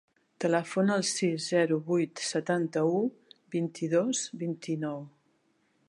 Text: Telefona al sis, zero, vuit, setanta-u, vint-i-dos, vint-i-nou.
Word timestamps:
Telefona 0.43 0.93
al 0.99 1.03
sis, 1.09 1.35
zero, 1.49 1.77
vuit, 1.91 2.23
setanta-u, 2.31 3.05
vint-i-dos, 3.57 4.27
vint-i-nou. 4.47 5.07